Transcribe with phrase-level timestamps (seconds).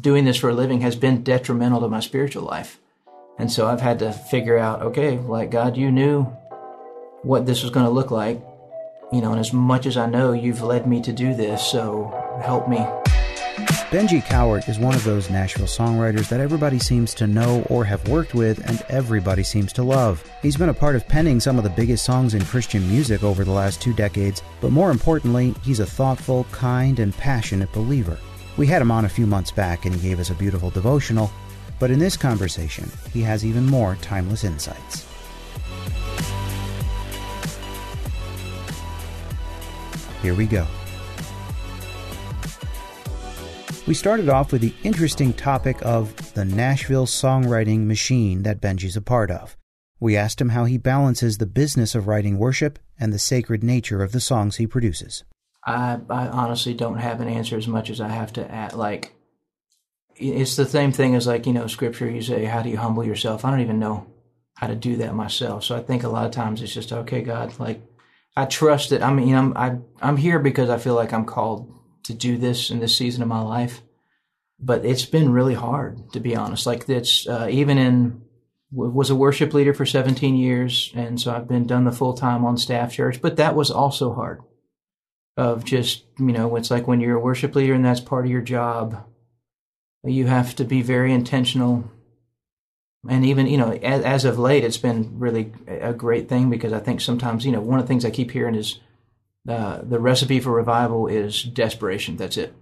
[0.00, 2.78] doing this for a living has been detrimental to my spiritual life.
[3.38, 6.24] And so I've had to figure out, okay, like God, you knew
[7.22, 8.40] what this was going to look like,
[9.12, 12.40] you know, and as much as I know, you've led me to do this, so
[12.42, 12.78] help me.
[13.90, 18.06] Benji Cowart is one of those Nashville songwriters that everybody seems to know or have
[18.06, 20.22] worked with and everybody seems to love.
[20.42, 23.44] He's been a part of penning some of the biggest songs in Christian music over
[23.44, 28.18] the last two decades, but more importantly, he's a thoughtful, kind, and passionate believer.
[28.58, 31.30] We had him on a few months back and he gave us a beautiful devotional,
[31.78, 35.06] but in this conversation, he has even more timeless insights.
[40.22, 40.66] Here we go.
[43.86, 49.00] We started off with the interesting topic of the Nashville songwriting machine that Benji's a
[49.00, 49.56] part of.
[50.00, 54.02] We asked him how he balances the business of writing worship and the sacred nature
[54.02, 55.22] of the songs he produces.
[55.68, 58.72] I, I honestly don't have an answer as much as I have to add.
[58.72, 59.14] Like,
[60.16, 62.10] it's the same thing as like you know, scripture.
[62.10, 64.06] You say, "How do you humble yourself?" I don't even know
[64.56, 65.64] how to do that myself.
[65.64, 67.58] So I think a lot of times it's just okay, God.
[67.60, 67.80] Like,
[68.36, 69.02] I trust that.
[69.02, 71.72] I mean, I'm I, I'm here because I feel like I'm called
[72.04, 73.82] to do this in this season of my life.
[74.58, 76.66] But it's been really hard, to be honest.
[76.66, 78.22] Like it's uh, even in
[78.72, 82.44] was a worship leader for 17 years, and so I've been done the full time
[82.44, 83.22] on staff church.
[83.22, 84.40] But that was also hard.
[85.38, 88.30] Of just you know, it's like when you're a worship leader and that's part of
[88.30, 89.06] your job.
[90.04, 91.90] You have to be very intentional
[93.08, 96.72] and even you know as, as, of late it's been really a great thing because
[96.72, 98.80] i think sometimes you know one of the things i keep hearing is
[99.48, 102.16] uh, the recipe for revival is desperation.
[102.16, 102.54] That's it.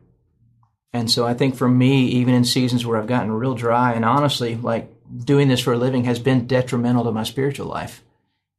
[0.93, 4.05] And so I think for me, even in seasons where I've gotten real dry, and
[4.05, 4.89] honestly, like
[5.25, 8.05] doing this for a living has been detrimental to my spiritual life.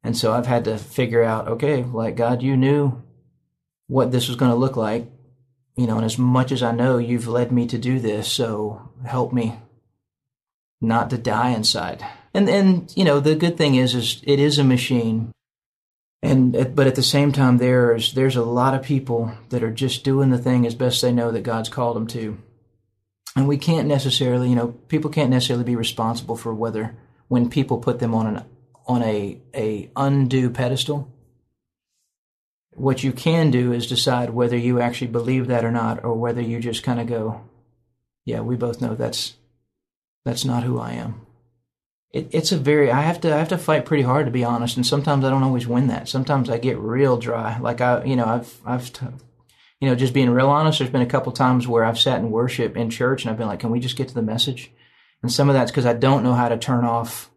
[0.04, 3.02] And so I've had to figure out, okay, like God, you knew
[3.88, 5.10] what this was going to look like,
[5.76, 8.90] you know, and as much as I know, you've led me to do this, so
[9.04, 9.58] help me
[10.80, 12.04] not to die inside.
[12.32, 15.32] And and you know, the good thing is, is it is a machine
[16.22, 20.04] and but at the same time there's there's a lot of people that are just
[20.04, 22.38] doing the thing as best they know that God's called them to
[23.36, 26.96] and we can't necessarily you know people can't necessarily be responsible for whether
[27.28, 28.44] when people put them on an
[28.86, 31.12] on a a undue pedestal
[32.78, 36.40] what you can do is decide whether you actually believe that or not or whether
[36.40, 37.40] you just kind of go
[38.24, 39.34] yeah we both know that's
[40.24, 41.26] that's not who I am
[42.10, 44.44] it, it's a very I have to I have to fight pretty hard to be
[44.44, 46.08] honest, and sometimes I don't always win that.
[46.08, 47.58] Sometimes I get real dry.
[47.58, 48.90] Like I, you know, I've I've
[49.80, 50.78] you know, just being real honest.
[50.78, 53.46] There's been a couple times where I've sat in worship in church, and I've been
[53.46, 54.70] like, "Can we just get to the message?"
[55.22, 57.30] And some of that's because I don't know how to turn off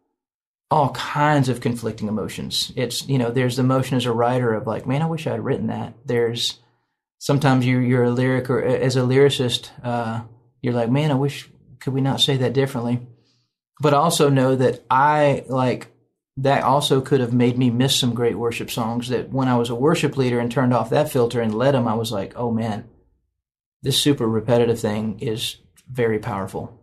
[0.71, 2.71] all kinds of conflicting emotions.
[2.75, 5.31] It's you know, there's the emotion as a writer of like, "Man, I wish I
[5.31, 6.59] had written that." There's
[7.19, 10.21] sometimes you you're a lyric or as a lyricist, uh,
[10.61, 11.49] you're like, "Man, I wish
[11.79, 13.05] could we not say that differently?"
[13.81, 15.87] but also know that I like
[16.37, 19.69] that also could have made me miss some great worship songs that when I was
[19.69, 22.51] a worship leader and turned off that filter and led them, I was like, oh
[22.51, 22.87] man,
[23.81, 25.57] this super repetitive thing is
[25.89, 26.79] very powerful.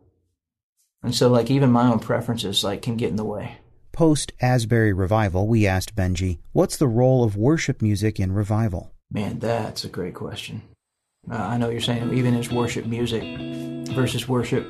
[1.03, 3.59] And so like even my own preferences like can get in the way.
[3.99, 8.93] Post Asbury revival, we asked Benji, what's the role of worship music in revival?
[9.11, 10.63] Man, that's a great question.
[11.29, 13.25] Uh, I know you're saying even as worship music
[13.89, 14.65] versus worship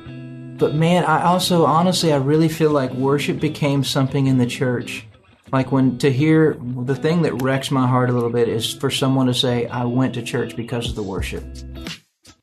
[0.57, 5.05] but man, I also honestly, I really feel like worship became something in the church.
[5.51, 8.89] Like when to hear the thing that wrecks my heart a little bit is for
[8.89, 11.43] someone to say, I went to church because of the worship.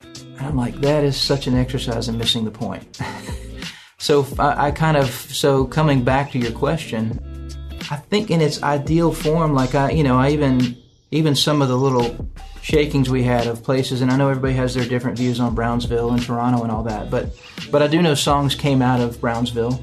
[0.03, 3.01] And I'm like, that is such an exercise in missing the point.
[3.99, 7.51] so I, I kind of, so coming back to your question,
[7.91, 10.77] I think in its ideal form, like I, you know, I even,
[11.11, 12.29] even some of the little
[12.61, 16.11] shakings we had of places, and I know everybody has their different views on Brownsville
[16.11, 17.31] and Toronto and all that, but
[17.71, 19.81] but I do know songs came out of Brownsville,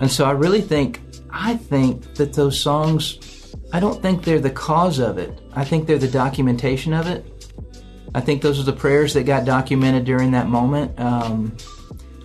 [0.00, 1.00] and so I really think
[1.30, 5.40] I think that those songs, I don't think they're the cause of it.
[5.54, 7.24] I think they're the documentation of it.
[8.16, 10.98] I think those are the prayers that got documented during that moment.
[10.98, 11.56] Um,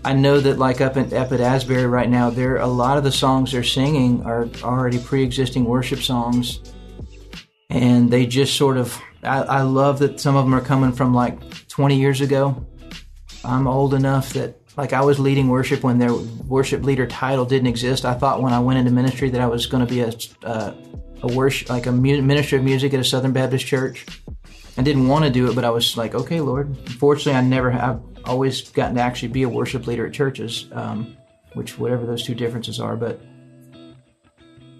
[0.03, 3.03] I know that like up, in, up at Asbury right now, there a lot of
[3.03, 6.59] the songs they're singing are already pre-existing worship songs,
[7.69, 11.13] and they just sort of I, I love that some of them are coming from
[11.13, 12.65] like 20 years ago.
[13.43, 17.67] I'm old enough that like I was leading worship when their worship leader title didn't
[17.67, 18.05] exist.
[18.05, 20.13] I thought when I went into ministry that I was going to be a
[20.43, 20.73] uh,
[21.21, 24.05] a worship like a mu- minister of music at a Southern Baptist church.
[24.77, 26.77] I didn't want to do it, but I was like, okay, Lord.
[26.91, 31.17] Fortunately, I never have always gotten to actually be a worship leader at churches, um,
[31.53, 32.95] which whatever those two differences are.
[32.95, 33.19] But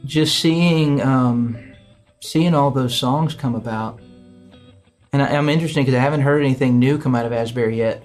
[0.05, 1.57] just seeing um,
[2.21, 3.99] seeing all those songs come about
[5.11, 8.03] and I, am interested because I haven't heard anything new come out of Asbury yet.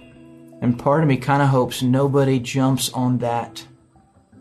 [0.60, 3.66] And part of me kind of hopes nobody jumps on that.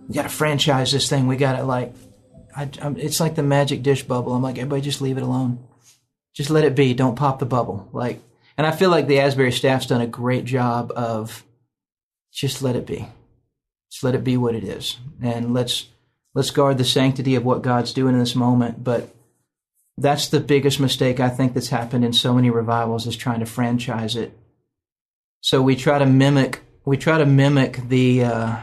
[0.07, 1.28] We got to franchise this thing.
[1.28, 1.94] We got to like,
[2.56, 4.34] I, it's like the magic dish bubble.
[4.34, 5.68] I'm like, everybody just leave it alone.
[6.34, 6.94] Just let it be.
[6.94, 7.90] Don't pop the bubble.
[7.92, 8.22] Like,
[8.57, 11.44] and I feel like the Asbury staff's done a great job of
[12.31, 13.07] just let it be.
[13.91, 14.97] Just let it be what it is.
[15.21, 15.88] And let's,
[16.33, 18.83] let's guard the sanctity of what God's doing in this moment.
[18.83, 19.13] But
[19.97, 23.45] that's the biggest mistake I think that's happened in so many revivals is trying to
[23.45, 24.38] franchise it.
[25.41, 28.59] So we try to mimic, we try to mimic the, uh,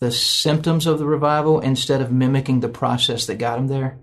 [0.00, 3.98] the symptoms of the revival instead of mimicking the process that got them there.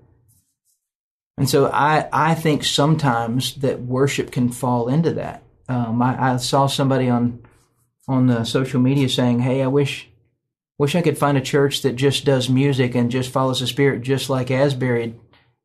[1.37, 5.43] And so I, I think sometimes that worship can fall into that.
[5.67, 7.41] Um, I, I, saw somebody on
[8.07, 10.07] on the social media saying, "Hey, I wish
[10.77, 14.03] wish I could find a church that just does music and just follows the Spirit,
[14.03, 15.15] just like Asbury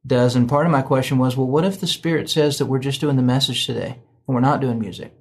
[0.07, 2.79] does." And part of my question was, well, what if the Spirit says that we're
[2.79, 5.15] just doing the message today and we're not doing music?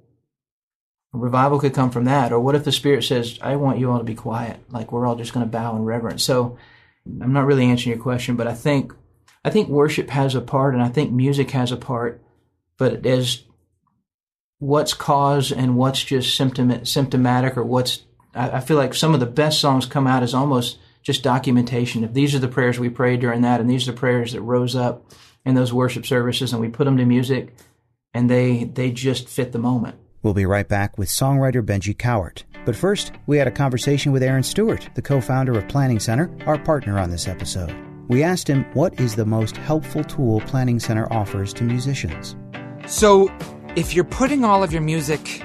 [1.12, 2.32] A revival could come from that.
[2.32, 5.06] Or what if the Spirit says, I want you all to be quiet, like we're
[5.06, 6.22] all just going to bow in reverence?
[6.22, 6.56] So
[7.06, 8.92] I'm not really answering your question, but I think
[9.44, 12.22] I think worship has a part, and I think music has a part,
[12.76, 13.44] but as
[14.58, 18.04] what's cause and what's just symptom, symptomatic or what's
[18.34, 22.04] I, I feel like some of the best songs come out as almost just documentation.
[22.04, 24.42] If these are the prayers we prayed during that, and these are the prayers that
[24.42, 25.10] rose up
[25.44, 27.54] in those worship services, and we put them to music,
[28.12, 29.96] and they they just fit the moment.
[30.22, 32.44] We'll be right back with songwriter Benji Cowart.
[32.66, 36.58] But first, we had a conversation with Aaron Stewart, the co-founder of Planning Center, our
[36.58, 37.89] partner on this episode.
[38.10, 42.34] We asked him what is the most helpful tool Planning Center offers to musicians.
[42.88, 43.32] So,
[43.76, 45.44] if you're putting all of your music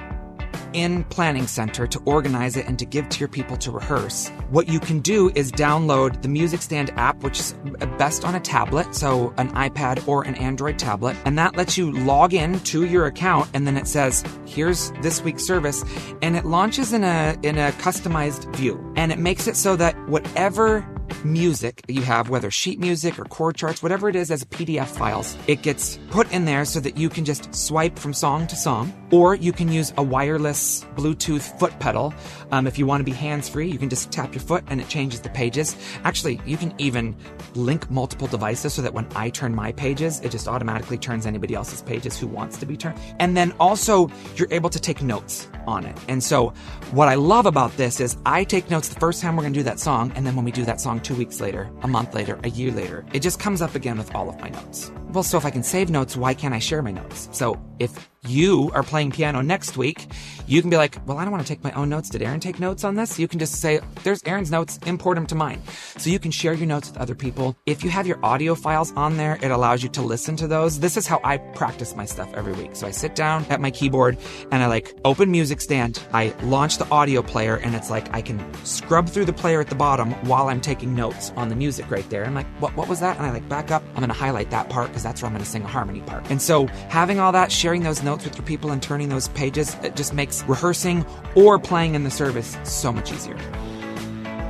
[0.72, 4.68] in Planning Center to organize it and to give to your people to rehearse, what
[4.68, 7.52] you can do is download the Music Stand app, which is
[7.98, 11.92] best on a tablet, so an iPad or an Android tablet, and that lets you
[11.92, 15.84] log in to your account and then it says, here's this week's service,
[16.20, 18.92] and it launches in a in a customized view.
[18.96, 20.84] And it makes it so that whatever
[21.24, 25.36] music you have, whether sheet music or chord charts, whatever it is as PDF files,
[25.46, 28.92] it gets put in there so that you can just swipe from song to song,
[29.10, 32.14] or you can use a wireless Bluetooth foot pedal.
[32.50, 34.80] Um, if you want to be hands free, you can just tap your foot and
[34.80, 35.76] it changes the pages.
[36.04, 37.16] Actually, you can even
[37.54, 41.54] link multiple devices so that when I turn my pages, it just automatically turns anybody
[41.54, 42.98] else's pages who wants to be turned.
[43.18, 45.96] And then also, you're able to take notes on it.
[46.08, 46.50] And so,
[46.92, 49.58] what I love about this is I take notes the first time we're going to
[49.58, 52.14] do that song, and then when we do that song two weeks later, a month
[52.14, 54.90] later, a year later, it just comes up again with all of my notes.
[55.12, 57.28] Well, so if I can save notes, why can't I share my notes?
[57.32, 60.08] So if you are playing piano next week,
[60.46, 62.08] you can be like, well, I don't want to take my own notes.
[62.08, 63.18] Did Aaron take notes on this?
[63.18, 65.60] You can just say, there's Aaron's notes, import them to mine.
[65.96, 67.56] So you can share your notes with other people.
[67.66, 70.78] If you have your audio files on there, it allows you to listen to those.
[70.80, 72.76] This is how I practice my stuff every week.
[72.76, 74.18] So I sit down at my keyboard
[74.52, 76.00] and I like open music stand.
[76.12, 79.68] I launch the audio player and it's like I can scrub through the player at
[79.68, 82.24] the bottom while I'm taking notes on the music right there.
[82.24, 83.16] I'm like, what, what was that?
[83.16, 83.82] And I like back up.
[83.90, 86.00] I'm going to highlight that part because that's where I'm going to sing a harmony
[86.02, 86.30] part.
[86.30, 89.74] And so having all that, sharing those notes with your people and turning those pages,
[89.82, 91.04] it just makes rehearsing
[91.34, 93.36] or playing in the service so much easier.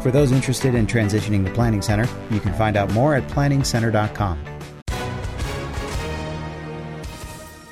[0.03, 4.39] For those interested in transitioning to Planning Center, you can find out more at planningcenter.com.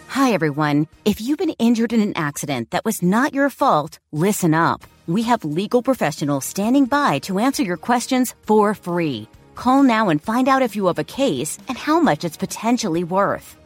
[0.09, 0.87] Hi, everyone.
[1.05, 4.83] If you've been injured in an accident that was not your fault, listen up.
[5.07, 9.29] We have legal professionals standing by to answer your questions for free.
[9.55, 13.05] Call now and find out if you have a case and how much it's potentially
[13.05, 13.57] worth.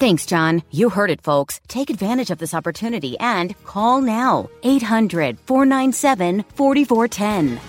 [0.00, 0.62] Thanks, John.
[0.70, 1.60] You heard it, folks.
[1.68, 7.60] Take advantage of this opportunity and call now 800 497 4410.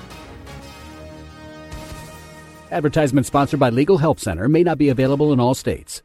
[2.71, 6.03] Advertisement sponsored by Legal Help Center may not be available in all states.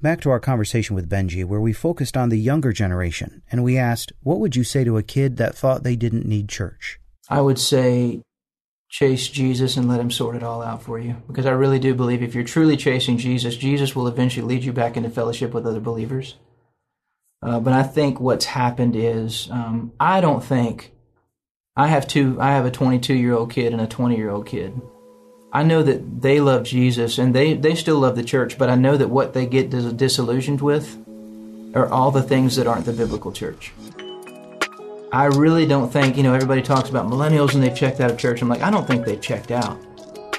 [0.00, 3.76] Back to our conversation with Benji, where we focused on the younger generation and we
[3.76, 6.98] asked, What would you say to a kid that thought they didn't need church?
[7.28, 8.22] I would say
[8.90, 11.16] chase Jesus and let him sort it all out for you.
[11.28, 14.72] Because I really do believe if you're truly chasing Jesus, Jesus will eventually lead you
[14.72, 16.34] back into fellowship with other believers.
[17.42, 20.92] Uh, but I think what's happened is um, I don't think
[21.76, 22.36] I have two.
[22.40, 24.78] I have a 22 year old kid and a 20 year old kid.
[25.52, 28.74] I know that they love Jesus and they they still love the church, but I
[28.74, 30.98] know that what they get disillusioned with
[31.74, 33.72] are all the things that aren't the biblical church.
[35.12, 38.18] I really don't think, you know, everybody talks about millennials and they've checked out of
[38.18, 38.42] church.
[38.42, 39.76] I'm like, I don't think they've checked out.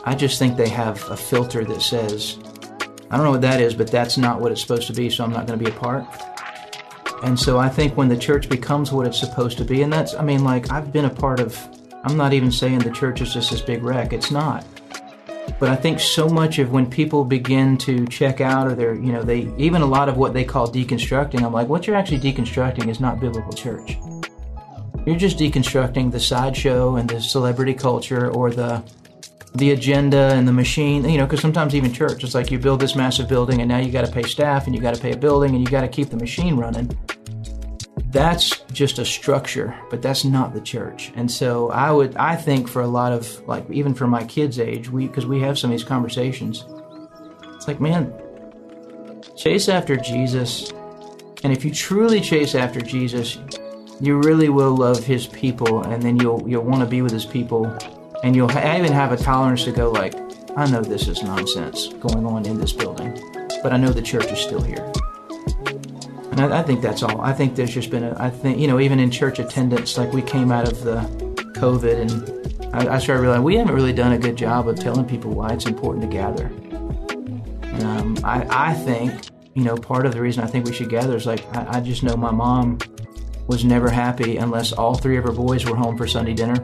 [0.06, 2.38] I just think they have a filter that says,
[3.10, 5.26] I don't know what that is, but that's not what it's supposed to be, so
[5.26, 6.06] I'm not going to be a part.
[7.24, 10.16] And so I think when the church becomes what it's supposed to be, and that's,
[10.16, 11.60] I mean, like, I've been a part of,
[12.06, 14.14] I'm not even saying the church is just this big wreck.
[14.14, 14.66] It's not.
[15.60, 19.12] But I think so much of when people begin to check out or they're, you
[19.12, 22.22] know, they, even a lot of what they call deconstructing, I'm like, what you're actually
[22.22, 23.98] deconstructing is not biblical church.
[25.06, 28.84] You're just deconstructing the sideshow and the celebrity culture or the
[29.56, 32.80] the agenda and the machine, you know, because sometimes even church, it's like you build
[32.80, 35.12] this massive building and now you got to pay staff and you got to pay
[35.12, 36.90] a building and you got to keep the machine running.
[38.12, 41.12] That's just a structure, but that's not the church.
[41.16, 44.60] And so I would, I think for a lot of, like, even for my kids'
[44.60, 46.66] age, we, because we have some of these conversations,
[47.56, 48.14] it's like, man,
[49.38, 50.72] chase after Jesus.
[51.44, 53.38] And if you truly chase after Jesus,
[54.02, 57.26] you really will love his people and then you'll you'll want to be with his
[57.26, 57.66] people
[58.24, 60.16] and you'll ha- even have a tolerance to go like
[60.58, 63.14] i know this is nonsense going on in this building
[63.62, 64.92] but i know the church is still here.
[66.32, 67.22] And i, I think that's all.
[67.22, 70.12] I think there's just been a i think you know even in church attendance like
[70.12, 71.02] we came out of the
[71.54, 75.06] covid and i, I started realizing we haven't really done a good job of telling
[75.06, 76.48] people why it's important to gather.
[77.84, 79.14] Um, I, I think
[79.54, 81.82] you know part of the reason i think we should gather is like I, I
[81.82, 82.78] just know my mom
[83.52, 86.56] was never happy unless all three of her boys were home for Sunday dinner.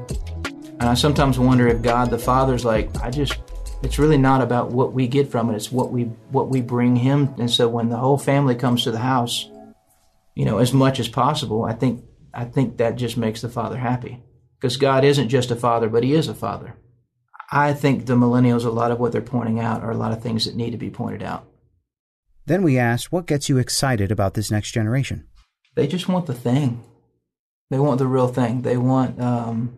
[0.79, 3.37] And I sometimes wonder if God the Father's like, I just
[3.83, 6.95] it's really not about what we get from it, it's what we what we bring
[6.95, 7.35] him.
[7.37, 9.49] And so when the whole family comes to the house,
[10.33, 13.77] you know, as much as possible, I think I think that just makes the Father
[13.77, 14.23] happy.
[14.57, 16.73] Because God isn't just a father, but he is a father.
[17.51, 20.23] I think the millennials, a lot of what they're pointing out are a lot of
[20.23, 21.45] things that need to be pointed out.
[22.47, 25.27] Then we asked, what gets you excited about this next generation?
[25.77, 26.83] They just want the thing.
[27.69, 28.63] They want the real thing.
[28.63, 29.77] They want, um,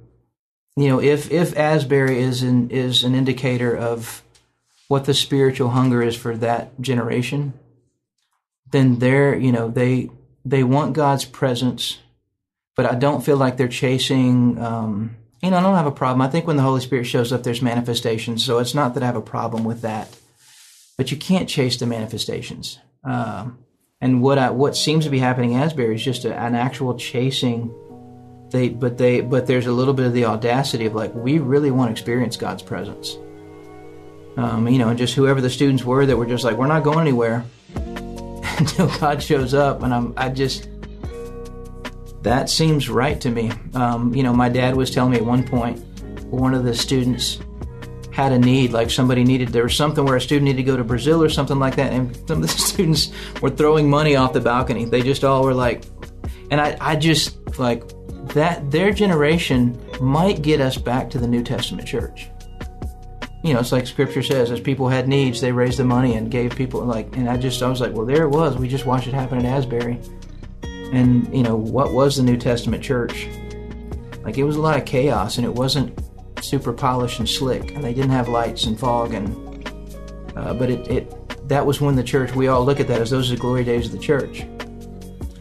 [0.77, 4.23] you know, if if Asbury is an is an indicator of
[4.87, 7.53] what the spiritual hunger is for that generation,
[8.71, 10.09] then they're you know they
[10.45, 11.99] they want God's presence,
[12.77, 14.57] but I don't feel like they're chasing.
[14.57, 16.21] Um, you know, I don't have a problem.
[16.21, 18.45] I think when the Holy Spirit shows up, there's manifestations.
[18.45, 20.17] So it's not that I have a problem with that,
[20.97, 22.79] but you can't chase the manifestations.
[23.03, 23.57] Um,
[24.01, 26.95] and what I, what seems to be happening in Asbury is just a, an actual
[26.95, 27.73] chasing.
[28.49, 31.69] They but they but there's a little bit of the audacity of like we really
[31.69, 33.17] want to experience God's presence.
[34.37, 36.83] Um, you know, and just whoever the students were that were just like we're not
[36.83, 40.69] going anywhere until God shows up, and I'm I just
[42.23, 43.51] that seems right to me.
[43.73, 45.79] Um, you know, my dad was telling me at one point
[46.31, 47.39] one of the students
[48.19, 50.75] had a need, like somebody needed, there was something where a student needed to go
[50.75, 53.11] to Brazil or something like that, and some of the students
[53.41, 54.83] were throwing money off the balcony.
[54.83, 55.85] They just all were like,
[56.51, 57.83] and I, I just, like,
[58.33, 62.29] that, their generation might get us back to the New Testament church.
[63.41, 66.29] You know, it's like scripture says, as people had needs, they raised the money and
[66.29, 68.57] gave people, like, and I just, I was like, well, there it was.
[68.57, 69.97] We just watched it happen at Asbury.
[70.91, 73.29] And, you know, what was the New Testament church?
[74.23, 75.97] Like, it was a lot of chaos, and it wasn't
[76.41, 79.27] super polished and slick, and they didn't have lights and fog, and
[80.35, 82.33] uh, but it, it that was when the church.
[82.33, 84.41] We all look at that as those are the glory days of the church.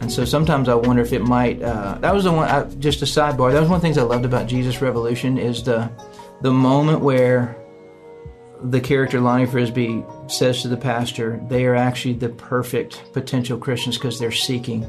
[0.01, 1.61] And so sometimes I wonder if it might.
[1.61, 2.47] Uh, that was the one.
[2.47, 3.51] I, just a sidebar.
[3.51, 5.91] That was one of the things I loved about Jesus Revolution is the
[6.41, 7.55] the moment where
[8.63, 13.97] the character Lonnie Frisbee says to the pastor, they are actually the perfect potential Christians
[13.97, 14.83] because they're seeking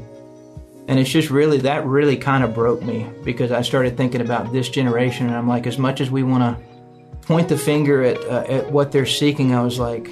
[0.87, 4.51] and it's just really, that really kind of broke me because I started thinking about
[4.51, 5.27] this generation.
[5.27, 8.71] And I'm like, as much as we want to point the finger at, uh, at
[8.71, 10.09] what they're seeking, I was like,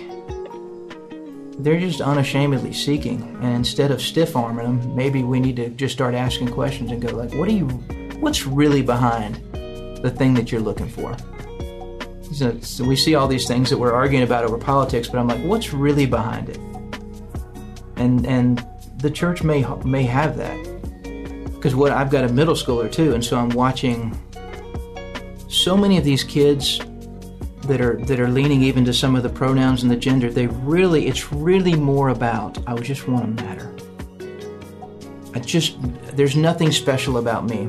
[1.60, 3.22] they're just unashamedly seeking.
[3.42, 7.02] And instead of stiff arming them, maybe we need to just start asking questions and
[7.02, 7.68] go, like, what are you,
[8.22, 9.36] what's really behind
[10.02, 11.18] the thing that you're looking for?
[12.34, 15.28] So, so we see all these things that we're arguing about over politics, but I'm
[15.28, 16.60] like, what's really behind it?
[17.98, 18.66] And, and
[19.00, 20.58] the church may may have that
[21.54, 24.18] because what I've got a middle schooler too, and so I'm watching
[25.50, 26.80] so many of these kids
[27.64, 30.30] that are that are leaning even to some of the pronouns and the gender.
[30.30, 33.76] They really, it's really more about I just want to matter.
[35.34, 35.78] I just
[36.16, 37.68] there's nothing special about me.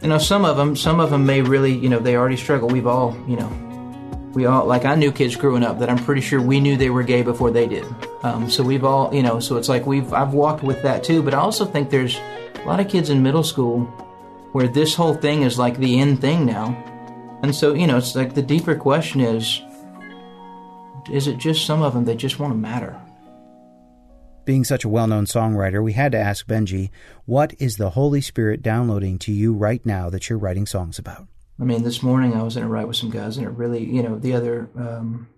[0.00, 2.68] You know, some of them, some of them may really, you know, they already struggle.
[2.68, 6.20] We've all, you know, we all like I knew kids growing up that I'm pretty
[6.20, 7.84] sure we knew they were gay before they did.
[8.22, 11.22] Um, so we've all, you know, so it's like we've I've walked with that too.
[11.22, 13.84] But I also think there's a lot of kids in middle school
[14.52, 16.66] where this whole thing is like the end thing now,
[17.42, 19.60] and so you know, it's like the deeper question is:
[21.10, 23.00] Is it just some of them that just want to matter?
[24.44, 26.88] Being such a well known songwriter, we had to ask Benji,
[27.26, 31.28] what is the Holy Spirit downloading to you right now that you're writing songs about?
[31.60, 33.84] I mean, this morning I was in a write with some guys, and it really,
[33.84, 35.28] you know, the other, um,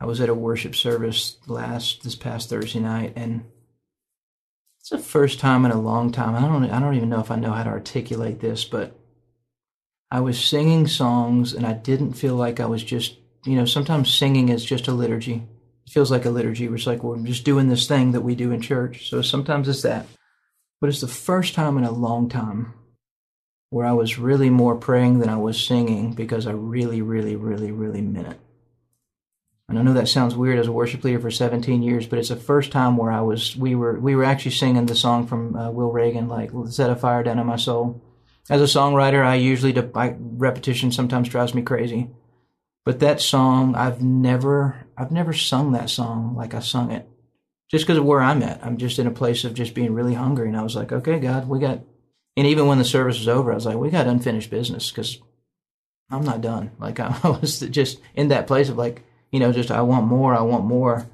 [0.00, 3.44] I was at a worship service last this past Thursday night, and
[4.80, 6.36] it's the first time in a long time.
[6.36, 8.96] I don't, I don't even know if I know how to articulate this, but
[10.10, 14.14] I was singing songs, and I didn't feel like I was just, you know, sometimes
[14.14, 15.46] singing is just a liturgy.
[15.86, 18.34] It feels like a liturgy, which is like we're just doing this thing that we
[18.34, 19.10] do in church.
[19.10, 20.06] So sometimes it's that,
[20.80, 22.74] but it's the first time in a long time
[23.70, 27.70] where I was really more praying than I was singing because I really, really, really,
[27.70, 28.40] really meant it.
[29.68, 32.30] And I know that sounds weird as a worship leader for 17 years, but it's
[32.30, 35.54] the first time where I was, we were, we were actually singing the song from
[35.54, 38.02] uh, Will Reagan, like "Set a Fire Down in My Soul."
[38.48, 42.08] As a songwriter, I usually, I, repetition sometimes drives me crazy,
[42.86, 47.06] but that song, I've never, I've never sung that song like I sung it,
[47.70, 48.64] just because of where I'm at.
[48.64, 51.18] I'm just in a place of just being really hungry, and I was like, okay,
[51.18, 51.80] God, we got
[52.38, 55.18] and even when the service was over, I was like, we got unfinished business because
[56.08, 56.70] I'm not done.
[56.78, 60.34] Like I was just in that place of like, you know, just I want more,
[60.34, 60.96] I want more.
[60.96, 61.06] And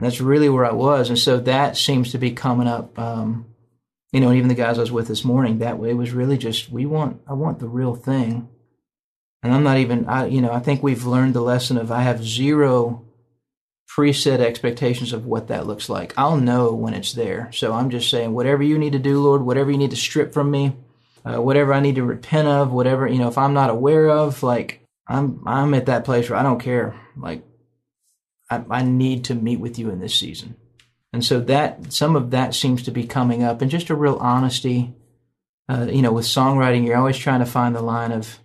[0.00, 1.08] that's really where I was.
[1.08, 2.98] And so that seems to be coming up.
[2.98, 3.46] Um,
[4.12, 6.36] you know, and even the guys I was with this morning, that way was really
[6.36, 8.48] just we want I want the real thing.
[9.42, 12.02] And I'm not even I you know, I think we've learned the lesson of I
[12.02, 13.04] have zero
[13.96, 16.14] preset expectations of what that looks like.
[16.16, 17.50] I'll know when it's there.
[17.52, 20.32] So I'm just saying, whatever you need to do, Lord, whatever you need to strip
[20.32, 20.74] from me,
[21.24, 24.42] uh, whatever I need to repent of, whatever you know, if I'm not aware of,
[24.42, 26.94] like I'm I'm at that place where I don't care.
[27.16, 27.44] Like
[28.50, 30.56] I, I need to meet with you in this season,
[31.12, 34.16] and so that some of that seems to be coming up, and just a real
[34.16, 34.94] honesty.
[35.68, 38.40] Uh, you know, with songwriting, you're always trying to find the line of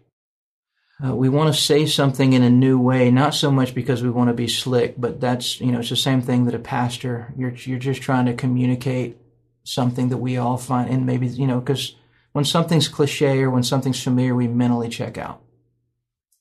[1.03, 4.09] uh, we want to say something in a new way, not so much because we
[4.09, 7.33] want to be slick, but that's you know it's the same thing that a pastor
[7.37, 9.17] you're you're just trying to communicate
[9.63, 11.95] something that we all find, and maybe you know because
[12.31, 15.41] when something's cliche or when something's familiar, we mentally check out.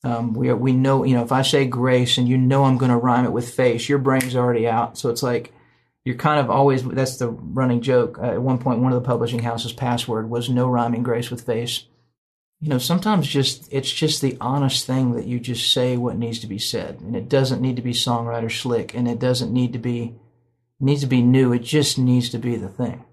[0.03, 2.77] Um, we are, we know you know if I say grace and you know I'm
[2.77, 5.53] going to rhyme it with face, your brain's already out, so it's like
[6.05, 8.17] you're kind of always that's the running joke.
[8.19, 11.45] Uh, at one point, one of the publishing houses' password was no rhyming grace with
[11.45, 11.85] face
[12.59, 16.39] you know, sometimes just it's just the honest thing that you just say what needs
[16.39, 19.73] to be said, and it doesn't need to be songwriter slick, and it doesn't need
[19.73, 20.15] to be
[20.79, 21.53] needs to be new.
[21.53, 23.03] It just needs to be the thing.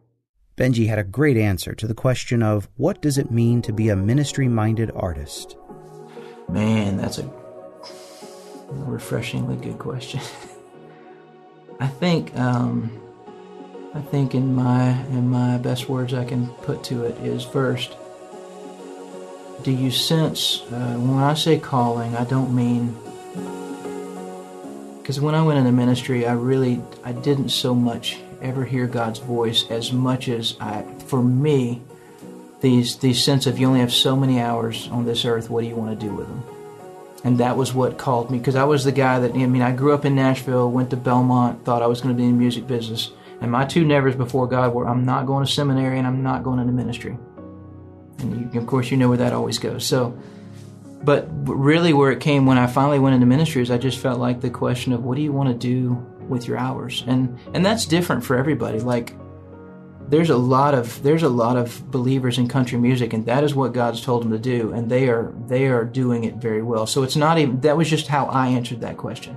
[0.56, 3.88] Benji had a great answer to the question of what does it mean to be
[3.88, 5.56] a ministry-minded artist.
[6.48, 7.30] Man, that's a
[8.70, 10.20] refreshingly good question.
[11.80, 13.00] I think um,
[13.94, 17.96] I think in my in my best words I can put to it is first
[19.64, 22.94] do you sense, uh, when I say calling, I don't mean,
[25.00, 29.20] because when I went into ministry, I really, I didn't so much ever hear God's
[29.20, 31.82] voice as much as I, for me,
[32.64, 35.68] these, these sense of you only have so many hours on this earth, what do
[35.68, 36.42] you want to do with them?
[37.22, 39.72] And that was what called me, because I was the guy that, I mean, I
[39.72, 42.38] grew up in Nashville, went to Belmont, thought I was going to be in the
[42.38, 43.10] music business.
[43.40, 46.42] And my two nevers before God were, I'm not going to seminary and I'm not
[46.42, 47.16] going into ministry
[48.24, 49.86] and you, of course you know where that always goes.
[49.86, 50.18] So,
[51.02, 54.18] but really, where it came when I finally went into ministry is I just felt
[54.18, 55.94] like the question of what do you want to do
[56.28, 58.80] with your hours, and and that's different for everybody.
[58.80, 59.14] Like
[60.08, 63.54] there's a lot of there's a lot of believers in country music and that is
[63.54, 66.86] what God's told them to do and they are they are doing it very well.
[66.86, 69.36] So it's not even that was just how I answered that question.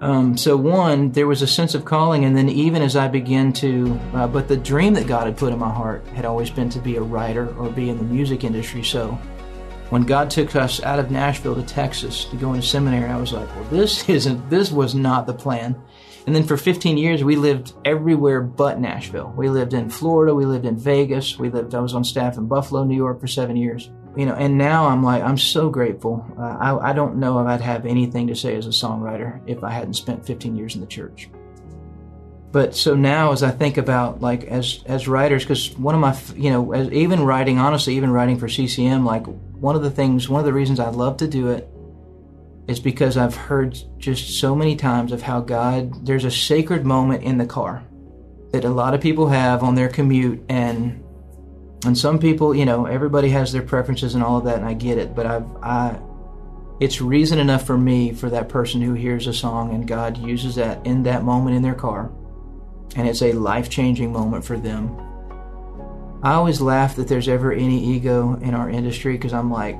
[0.00, 3.52] Um, so one, there was a sense of calling, and then even as I began
[3.54, 6.70] to, uh, but the dream that God had put in my heart had always been
[6.70, 8.82] to be a writer or be in the music industry.
[8.82, 9.10] So
[9.90, 13.34] when God took us out of Nashville to Texas to go into seminary, I was
[13.34, 15.76] like, well, this isn't, this was not the plan.
[16.26, 19.32] And then for 15 years, we lived everywhere but Nashville.
[19.36, 22.46] We lived in Florida, we lived in Vegas, we lived, I was on staff in
[22.46, 26.26] Buffalo, New York for seven years you know, and now I'm like, I'm so grateful.
[26.38, 29.62] Uh, I, I don't know if I'd have anything to say as a songwriter if
[29.62, 31.30] I hadn't spent 15 years in the church.
[32.52, 36.18] But so now, as I think about like as as writers, because one of my,
[36.34, 40.28] you know, as, even writing, honestly, even writing for CCM, like one of the things,
[40.28, 41.69] one of the reasons I love to do it
[42.66, 47.22] is because I've heard just so many times of how God, there's a sacred moment
[47.22, 47.84] in the car
[48.52, 51.02] that a lot of people have on their commute, and
[51.84, 54.74] and some people, you know, everybody has their preferences and all of that, and I
[54.74, 55.14] get it.
[55.14, 55.98] But I've, I,
[56.78, 60.56] it's reason enough for me for that person who hears a song and God uses
[60.56, 62.10] that in that moment in their car,
[62.96, 64.96] and it's a life changing moment for them.
[66.22, 69.78] I always laugh that there's ever any ego in our industry because I'm like,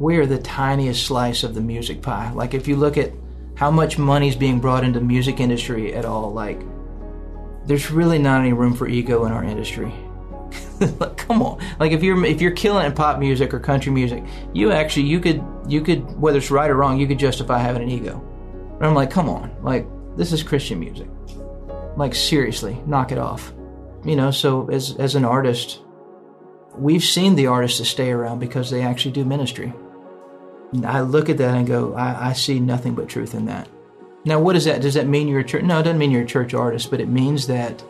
[0.00, 2.32] we are the tiniest slice of the music pie.
[2.32, 3.12] Like if you look at
[3.54, 6.58] how much money is being brought into the music industry at all, like
[7.66, 9.92] there's really not any room for ego in our industry.
[10.98, 14.24] like, come on, like if you're if you're killing in pop music or country music,
[14.54, 17.82] you actually you could you could whether it's right or wrong, you could justify having
[17.82, 18.26] an ego.
[18.78, 19.86] And I'm like, come on, like
[20.16, 21.08] this is Christian music.
[21.98, 23.52] Like seriously, knock it off.
[24.06, 25.82] You know, so as as an artist,
[26.74, 29.74] we've seen the artists that stay around because they actually do ministry.
[30.84, 33.68] I look at that and go, I, I see nothing but truth in that.
[34.24, 34.82] Now, what does that?
[34.82, 35.64] Does that mean you're a church?
[35.64, 37.82] No, it doesn't mean you're a church artist, but it means that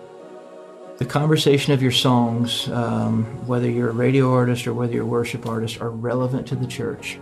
[0.98, 5.06] the conversation of your songs, um, whether you're a radio artist or whether you're a
[5.06, 7.18] worship artist, are relevant to the church.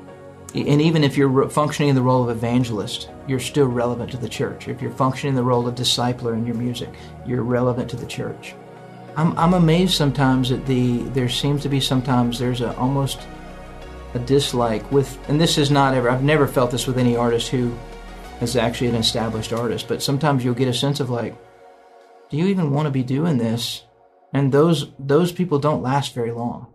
[0.55, 4.29] And even if you're functioning in the role of evangelist, you're still relevant to the
[4.29, 4.66] church.
[4.66, 6.88] If you're functioning in the role of discipler in your music,
[7.27, 8.55] you're relevant to the church.
[9.16, 13.21] I'm, I'm amazed sometimes that the there seems to be sometimes there's a almost
[14.14, 16.11] a dislike with, and this is not ever.
[16.11, 17.77] I've never felt this with any artist who
[18.40, 21.37] is actually an established artist, but sometimes you'll get a sense of like,
[22.31, 23.85] do you even want to be doing this?
[24.33, 26.66] And those those people don't last very long.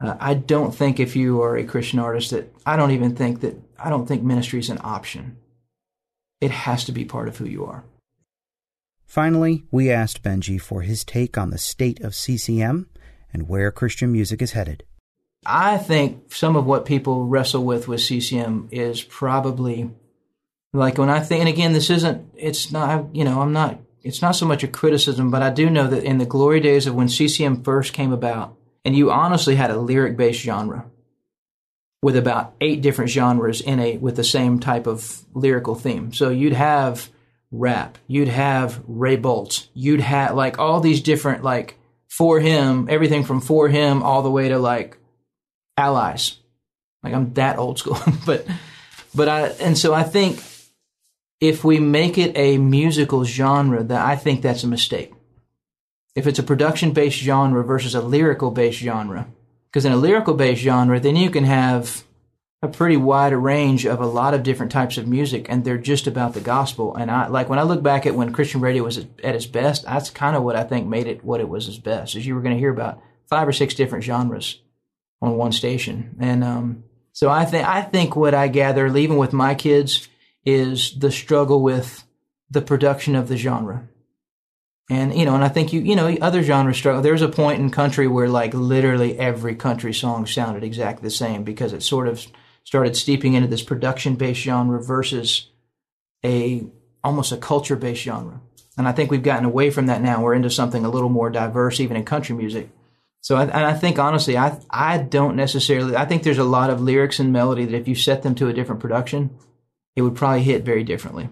[0.00, 3.40] Uh, I don't think if you are a Christian artist that I don't even think
[3.40, 5.36] that I don't think ministry is an option.
[6.40, 7.84] It has to be part of who you are.
[9.06, 12.88] Finally, we asked Benji for his take on the state of CCM
[13.32, 14.84] and where Christian music is headed.
[15.46, 19.90] I think some of what people wrestle with with CCM is probably
[20.74, 24.20] like when I think, and again, this isn't, it's not, you know, I'm not, it's
[24.20, 26.94] not so much a criticism, but I do know that in the glory days of
[26.94, 30.86] when CCM first came about, and you honestly had a lyric based genre
[32.02, 36.12] with about eight different genres in a with the same type of lyrical theme.
[36.12, 37.08] So you'd have
[37.50, 41.78] rap, you'd have Ray Boltz, you'd have like all these different like
[42.10, 44.98] 4Him, everything from 4Him all the way to like
[45.76, 46.38] allies.
[47.02, 48.46] Like I'm that old school, but
[49.14, 50.42] but I and so I think
[51.40, 55.12] if we make it a musical genre, that I think that's a mistake
[56.14, 59.26] if it's a production based genre versus a lyrical based genre.
[59.70, 62.04] Because in a lyrical based genre, then you can have
[62.62, 66.06] a pretty wide range of a lot of different types of music, and they're just
[66.06, 66.94] about the gospel.
[66.96, 69.84] And I like when I look back at when Christian radio was at its best,
[69.84, 72.14] that's kind of what I think made it what it was its best.
[72.14, 74.60] Is you were going to hear about five or six different genres
[75.24, 79.32] on one station, and um, so I think I think what I gather, even with
[79.32, 80.08] my kids,
[80.44, 82.04] is the struggle with
[82.50, 83.88] the production of the genre
[84.90, 87.00] and you know, and I think you you know other genres struggle.
[87.00, 91.42] There's a point in country where like literally every country song sounded exactly the same
[91.42, 92.26] because it sort of
[92.64, 95.48] started steeping into this production based genre versus
[96.24, 96.66] a
[97.02, 98.40] almost a culture based genre.
[98.76, 100.20] And I think we've gotten away from that now.
[100.20, 102.68] We're into something a little more diverse, even in country music.
[103.24, 105.96] So, I, I think honestly, I I don't necessarily.
[105.96, 108.48] I think there's a lot of lyrics and melody that if you set them to
[108.48, 109.30] a different production,
[109.96, 111.30] it would probably hit very differently.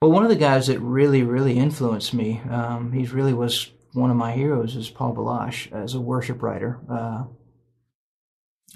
[0.00, 4.12] Well, one of the guys that really, really influenced me, um, he really was one
[4.12, 6.78] of my heroes, is Paul Baloche as a worship writer.
[6.88, 7.24] Uh,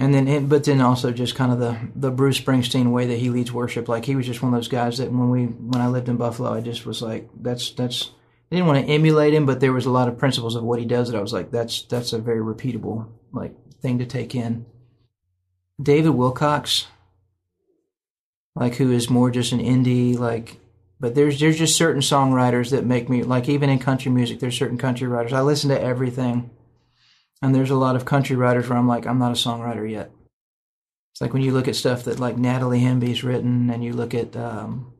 [0.00, 3.30] and then, but then also just kind of the the Bruce Springsteen way that he
[3.30, 3.88] leads worship.
[3.88, 6.16] Like he was just one of those guys that when we when I lived in
[6.16, 8.10] Buffalo, I just was like, that's that's.
[8.50, 10.78] I didn't want to emulate him, but there was a lot of principles of what
[10.78, 14.34] he does that I was like, that's that's a very repeatable like thing to take
[14.34, 14.66] in.
[15.82, 16.86] David Wilcox,
[18.54, 20.58] like who is more just an indie like
[21.00, 24.56] but there's there's just certain songwriters that make me like even in country music there's
[24.56, 26.50] certain country writers i listen to everything
[27.42, 30.10] and there's a lot of country writers where i'm like i'm not a songwriter yet
[31.12, 34.14] it's like when you look at stuff that like natalie hemby's written and you look
[34.14, 34.93] at um,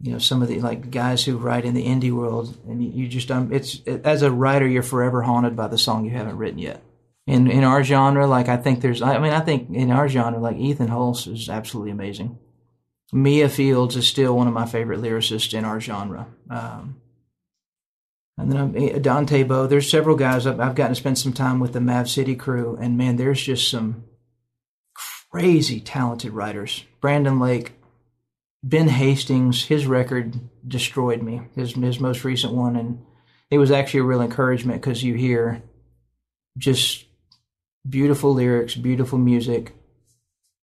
[0.00, 3.08] you know some of the like guys who write in the indie world and you,
[3.08, 6.36] just um it's it, as a writer you're forever haunted by the song you haven't
[6.36, 6.82] written yet
[7.26, 10.38] in in our genre like i think there's i mean i think in our genre
[10.38, 12.38] like ethan hulse is absolutely amazing
[13.12, 16.26] Mia Fieldes is still one of my favorite lyricists in our genre.
[16.50, 17.00] Um,
[18.36, 19.66] and then I'm, eh, Dante Bowe.
[19.66, 22.76] There's several guys I've, I've, gotten to spend some time with the Mav City crew,
[22.80, 24.04] and man, there's just some
[25.30, 26.84] crazy talented writers.
[27.00, 27.75] Brandon Lake,
[28.62, 29.64] Ben Hastings.
[29.64, 31.42] His record destroyed me.
[31.54, 33.04] His his most recent one, and
[33.50, 35.62] it was actually a real encouragement because you hear
[36.58, 37.06] just
[37.88, 39.74] beautiful lyrics, beautiful music,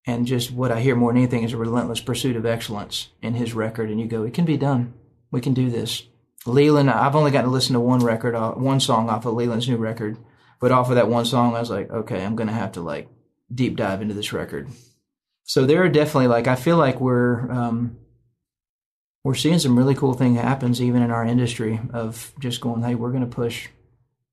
[0.05, 3.35] and just what I hear more than anything is a relentless pursuit of excellence in
[3.35, 3.89] his record.
[3.89, 4.93] And you go, it can be done.
[5.31, 6.03] We can do this.
[6.45, 9.77] Leeland, I've only gotten to listen to one record, one song off of Leeland's new
[9.77, 10.17] record,
[10.59, 13.07] but off of that one song, I was like, okay, I'm to have to like
[13.53, 14.67] deep dive into this record.
[15.43, 17.97] So there are definitely like, I feel like we're, um,
[19.23, 22.95] we're seeing some really cool thing happens even in our industry of just going, hey,
[22.95, 23.67] we're going to push,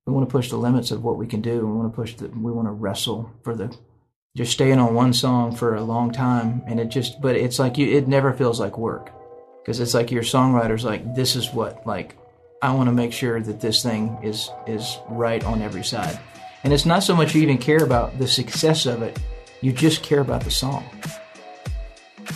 [0.05, 1.65] we want to push the limits of what we can do.
[1.65, 3.75] We want to push the, we want to wrestle for the
[4.35, 7.77] just staying on one song for a long time and it just but it's like
[7.77, 9.11] you it never feels like work
[9.61, 12.17] because it's like your songwriter's like this is what like
[12.63, 16.19] I want to make sure that this thing is is right on every side.
[16.63, 19.19] And it's not so much you even care about the success of it,
[19.61, 20.83] you just care about the song.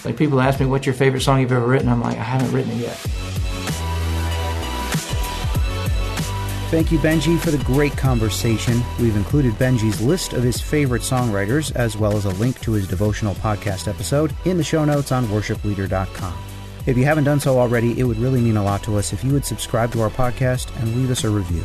[0.04, 1.90] Like people ask me, what's your favorite song you've ever written?
[1.90, 2.98] I'm like, I haven't written it yet.
[6.70, 8.82] Thank you, Benji, for the great conversation.
[9.00, 12.88] We've included Benji's list of his favorite songwriters, as well as a link to his
[12.88, 16.34] devotional podcast episode, in the show notes on worshipleader.com.
[16.86, 19.24] If you haven't done so already, it would really mean a lot to us if
[19.24, 21.64] you would subscribe to our podcast and leave us a review.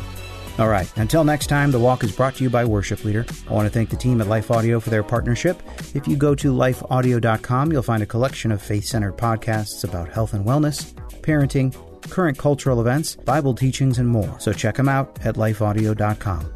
[0.59, 3.25] All right, until next time, The Walk is brought to you by Worship Leader.
[3.49, 5.61] I want to thank the team at Life Audio for their partnership.
[5.95, 10.33] If you go to lifeaudio.com, you'll find a collection of faith centered podcasts about health
[10.33, 11.73] and wellness, parenting,
[12.09, 14.39] current cultural events, Bible teachings, and more.
[14.39, 16.53] So check them out at lifeaudio.com.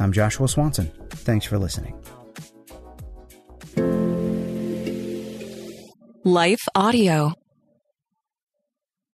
[0.00, 0.90] I'm Joshua Swanson.
[1.10, 1.94] Thanks for listening.
[6.24, 7.34] Life Audio.